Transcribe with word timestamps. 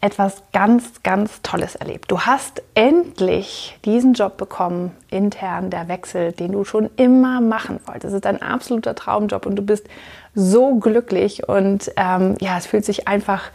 etwas 0.00 0.42
ganz, 0.52 1.02
ganz 1.02 1.42
Tolles 1.42 1.74
erlebt. 1.74 2.10
Du 2.10 2.20
hast 2.20 2.62
endlich 2.74 3.78
diesen 3.84 4.14
Job 4.14 4.38
bekommen, 4.38 4.92
intern 5.10 5.70
der 5.70 5.88
Wechsel, 5.88 6.32
den 6.32 6.52
du 6.52 6.64
schon 6.64 6.88
immer 6.96 7.40
machen 7.40 7.80
wolltest. 7.86 8.06
Es 8.06 8.14
ist 8.14 8.26
ein 8.26 8.40
absoluter 8.40 8.94
Traumjob 8.94 9.44
und 9.44 9.56
du 9.56 9.62
bist 9.62 9.86
so 10.34 10.76
glücklich 10.76 11.48
und 11.48 11.92
ähm, 11.96 12.36
ja, 12.40 12.56
es 12.56 12.66
fühlt 12.66 12.84
sich 12.84 13.08
einfach 13.08 13.50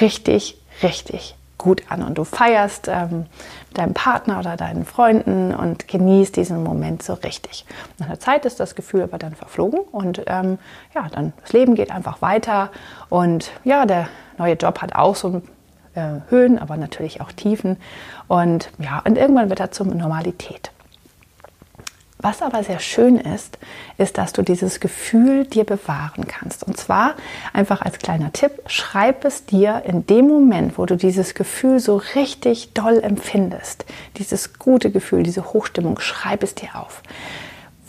richtig, 0.00 0.58
richtig 0.82 1.36
gut 1.56 1.82
an 1.90 2.02
und 2.02 2.16
du 2.16 2.24
feierst 2.24 2.88
ähm, 2.88 3.26
mit 3.68 3.78
deinem 3.78 3.92
Partner 3.92 4.38
oder 4.38 4.56
deinen 4.56 4.86
Freunden 4.86 5.54
und 5.54 5.88
genießt 5.88 6.34
diesen 6.36 6.62
Moment 6.62 7.02
so 7.02 7.12
richtig. 7.14 7.66
Nach 7.98 8.06
einer 8.06 8.18
Zeit 8.18 8.46
ist 8.46 8.60
das 8.60 8.74
Gefühl 8.74 9.02
aber 9.02 9.18
dann 9.18 9.34
verflogen 9.34 9.80
und 9.92 10.22
ähm, 10.26 10.58
ja, 10.94 11.06
dann 11.10 11.34
das 11.42 11.52
Leben 11.52 11.74
geht 11.74 11.90
einfach 11.90 12.22
weiter 12.22 12.70
und 13.10 13.50
ja, 13.64 13.84
der 13.84 14.08
neue 14.38 14.54
Job 14.54 14.80
hat 14.80 14.94
auch 14.94 15.14
so 15.14 15.42
äh, 15.94 16.20
Höhen, 16.28 16.58
aber 16.58 16.76
natürlich 16.76 17.20
auch 17.20 17.32
Tiefen 17.32 17.76
und 18.28 18.70
ja, 18.78 19.02
und 19.04 19.16
irgendwann 19.16 19.48
wird 19.48 19.60
er 19.60 19.70
zur 19.70 19.86
Normalität. 19.86 20.70
Was 22.22 22.42
aber 22.42 22.62
sehr 22.62 22.80
schön 22.80 23.16
ist, 23.16 23.58
ist, 23.96 24.18
dass 24.18 24.34
du 24.34 24.42
dieses 24.42 24.80
Gefühl 24.80 25.46
dir 25.46 25.64
bewahren 25.64 26.26
kannst. 26.26 26.64
Und 26.64 26.76
zwar 26.76 27.14
einfach 27.54 27.80
als 27.80 27.98
kleiner 27.98 28.30
Tipp, 28.32 28.52
schreib 28.66 29.24
es 29.24 29.46
dir 29.46 29.84
in 29.86 30.04
dem 30.04 30.28
Moment, 30.28 30.76
wo 30.76 30.84
du 30.84 30.96
dieses 30.96 31.34
Gefühl 31.34 31.80
so 31.80 31.96
richtig 32.14 32.74
doll 32.74 33.00
empfindest, 33.02 33.86
dieses 34.18 34.58
gute 34.58 34.90
Gefühl, 34.90 35.22
diese 35.22 35.54
Hochstimmung, 35.54 35.98
schreib 35.98 36.42
es 36.42 36.54
dir 36.54 36.68
auf. 36.74 37.02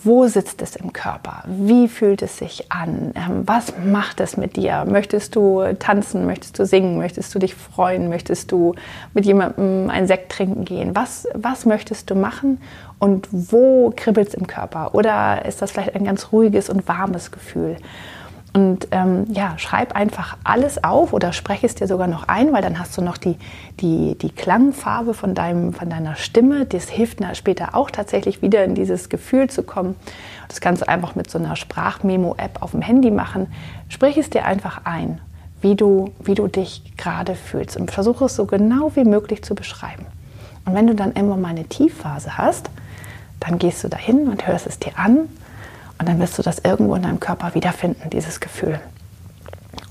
Wo 0.04 0.26
sitzt 0.28 0.62
es 0.64 0.76
im 0.76 0.94
Körper? 0.94 1.44
Wie 1.46 1.88
fühlt 1.88 2.24
es 2.24 2.38
sich 2.38 2.72
an? 2.72 3.14
Ähm, 3.16 3.44
was 3.46 3.74
macht 3.86 4.20
es 4.20 4.36
mit 4.36 4.56
dir? 4.56 4.86
Möchtest 4.86 5.36
du 5.36 5.62
tanzen? 5.78 6.26
Möchtest 6.26 6.58
du 6.58 6.66
singen? 6.66 6.98
Möchtest 6.98 7.36
du 7.36 7.40
dich 7.40 7.54
freuen? 7.54 8.10
Möchtest 8.10 8.52
du 8.52 8.74
mit 9.14 9.26
jemandem 9.26 9.92
einen 9.92 10.08
Sekt 10.08 10.32
trinken 10.32 10.66
gehen? 10.66 10.96
Was, 10.96 11.28
was 11.36 11.66
möchtest 11.66 12.10
du 12.10 12.16
machen? 12.16 12.60
Und 12.98 13.28
wo 13.32 13.94
kribbelt 13.96 14.30
es 14.30 14.34
im 14.34 14.48
Körper? 14.48 14.96
Oder 14.96 15.46
ist 15.46 15.62
das 15.62 15.72
vielleicht 15.72 15.96
ein 15.96 16.06
ganz 16.06 16.32
ruhiges 16.32 16.70
und 16.70 16.88
warmes 16.88 17.30
Gefühl? 17.32 17.78
Und 18.54 18.90
ähm, 18.92 19.28
ja, 19.32 19.58
schreib 19.58 19.96
einfach 19.96 20.36
alles 20.44 20.84
auf 20.84 21.14
oder 21.14 21.32
spreche 21.32 21.66
es 21.66 21.76
dir 21.76 21.88
sogar 21.88 22.08
noch 22.08 22.28
ein, 22.28 22.52
weil 22.52 22.62
dann 22.62 22.80
hast 22.80 22.98
du 22.98 23.02
noch 23.02 23.18
die, 23.18 23.38
die, 23.80 24.18
die 24.18 24.30
Klangfarbe 24.30 25.14
von, 25.14 25.34
deinem, 25.34 25.72
von 25.72 25.90
deiner 25.90 26.18
Stimme. 26.18 26.66
Das 26.66 26.90
hilft 26.90 27.20
später 27.34 27.76
auch 27.76 27.90
tatsächlich 27.90 28.42
wieder 28.42 28.66
in 28.66 28.76
dieses 28.76 29.08
Gefühl 29.08 29.50
zu 29.50 29.64
kommen. 29.64 29.96
Das 30.50 30.60
kannst 30.60 30.82
du 30.82 30.90
einfach 30.90 31.16
mit 31.16 31.32
so 31.32 31.40
einer 31.40 31.56
Sprachmemo-App 31.56 32.62
auf 32.62 32.72
dem 32.72 32.82
Handy 32.82 33.10
machen. 33.10 33.48
Sprich 33.88 34.18
es 34.18 34.30
dir 34.30 34.44
einfach 34.44 34.82
ein, 34.84 35.22
wie 35.62 35.76
du, 35.76 36.12
wie 36.22 36.36
du 36.36 36.48
dich 36.48 36.98
gerade 36.98 37.36
fühlst 37.36 37.78
und 37.78 37.90
versuche 37.90 38.26
es 38.26 38.36
so 38.36 38.46
genau 38.46 38.92
wie 38.96 39.06
möglich 39.06 39.44
zu 39.44 39.56
beschreiben. 39.56 40.06
Und 40.66 40.76
wenn 40.76 40.88
du 40.88 40.96
dann 40.96 41.14
immer 41.14 41.38
mal 41.38 41.50
eine 41.50 41.64
Tiefphase 41.64 42.38
hast, 42.38 42.70
dann 43.40 43.60
gehst 43.60 43.82
du 43.86 43.88
dahin 43.88 44.28
und 44.28 44.46
hörst 44.46 44.68
es 44.68 44.78
dir 44.78 44.92
an 44.98 45.30
und 46.02 46.10
dann 46.10 46.20
wirst 46.20 46.36
du 46.40 46.42
das 46.42 46.58
irgendwo 46.58 46.96
in 46.96 47.04
deinem 47.04 47.20
Körper 47.20 47.54
wiederfinden, 47.54 48.10
dieses 48.10 48.40
Gefühl. 48.40 48.80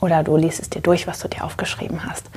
Oder 0.00 0.25
du 0.25 0.37
liest 0.37 0.60
es 0.60 0.69
dir 0.69 0.82
durch, 0.82 1.06
was 1.06 1.21
du 1.21 1.28
dir 1.28 1.44
aufgeschrieben 1.44 2.04
hast. 2.04 2.28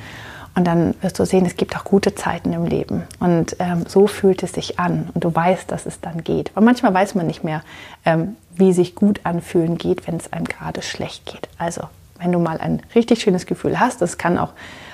Und 0.54 0.64
dann 0.64 0.94
wirst 1.00 1.18
du 1.18 1.26
sehen, 1.26 1.44
es 1.44 1.56
gibt 1.56 1.76
auch 1.76 1.82
gute 1.82 2.14
Zeiten 2.14 2.52
im 2.52 2.66
Leben. 2.66 3.02
Und 3.18 3.56
ähm, 3.58 3.84
so 3.88 4.06
fühlt 4.06 4.44
es 4.44 4.52
sich 4.52 4.78
an. 4.78 5.10
Und 5.12 5.24
du 5.24 5.34
weißt, 5.34 5.72
dass 5.72 5.86
es 5.86 6.00
dann 6.00 6.22
geht. 6.22 6.52
Weil 6.54 6.62
manchmal 6.62 6.94
weiß 6.94 7.16
man 7.16 7.26
nicht 7.26 7.42
mehr, 7.42 7.62
ähm, 8.04 8.36
wie 8.54 8.72
sich 8.72 8.94
gut 8.94 9.22
anfühlen 9.24 9.76
geht, 9.76 10.06
wenn 10.06 10.18
es 10.18 10.32
einem 10.32 10.44
gerade 10.44 10.80
schlecht 10.80 11.26
geht. 11.26 11.48
Also, 11.58 11.82
wenn 12.20 12.30
du 12.30 12.38
mal 12.38 12.58
ein 12.58 12.80
richtig 12.94 13.22
schönes 13.22 13.44
Gefühl 13.44 13.80
hast, 13.80 14.00
das 14.00 14.18
kann 14.18 14.38
auch 14.38 14.52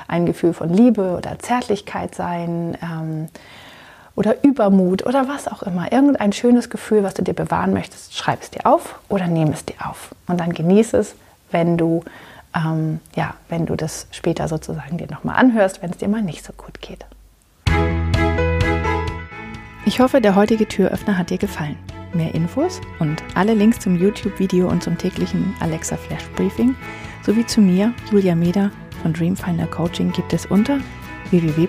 ein 0.09 0.25
Gefühl 0.25 0.55
von 0.55 0.73
Liebe 0.73 1.19
oder 1.19 1.39
Zärtlichkeit 1.39 2.15
sein. 2.15 2.79
Ähm, 2.83 3.29
oder 4.17 4.43
Übermut 4.45 5.07
oder 5.07 5.29
was 5.29 5.49
auch 5.49 5.63
immer. 5.63 5.93
Irgendein 5.93 6.33
schönes 6.33 6.71
Gefühl, 6.71 7.03
was 7.03 7.15
du 7.15 7.23
dir 7.23 7.35
bewahren 7.35 7.73
möchtest, 7.73 8.17
schreib 8.17 8.43
es 8.43 8.51
dir 8.51 8.67
auf 8.67 8.99
oder 9.09 9.27
nehme 9.27 9.53
es 9.53 9.65
dir 9.65 9.77
auf. 9.89 10.15
Und 10.27 10.41
dann 10.41 10.53
genieße 10.53 10.97
es, 10.97 11.15
wenn 11.51 11.77
du, 11.77 12.05
ähm, 12.55 13.01
ja, 13.15 13.35
wenn 13.49 13.67
du 13.67 13.77
das 13.77 14.07
später 14.11 14.49
sozusagen 14.49 14.99
dir 14.99 15.09
nochmal 15.11 15.37
anhörst, 15.37 15.83
wenn 15.83 15.91
es 15.91 15.99
dir 15.99 16.09
mal 16.09 16.23
nicht 16.23 16.45
so 16.45 16.53
gut 16.53 16.81
geht. 16.81 17.05
Ich 19.87 20.01
hoffe, 20.01 20.21
der 20.21 20.37
heutige 20.37 20.69
Türöffner 20.69 21.19
hat 21.19 21.31
dir 21.31 21.39
gefallen. 21.39 21.77
Mehr 22.13 22.35
Infos 22.35 22.81
und 22.99 23.23
alle 23.35 23.55
Links 23.55 23.79
zum 23.79 23.97
YouTube-Video 23.97 24.69
und 24.69 24.83
zum 24.83 24.99
täglichen 24.99 25.55
Alexa 25.61 25.97
Flash 25.97 26.29
Briefing 26.37 26.75
sowie 27.25 27.47
zu 27.47 27.61
mir, 27.61 27.93
Julia 28.11 28.35
Meder 28.35 28.71
von 29.03 29.13
Dreamfinder 29.13 29.67
Coaching, 29.67 30.13
gibt 30.13 30.33
es 30.33 30.47
unter 30.47 30.79
www 31.31 31.69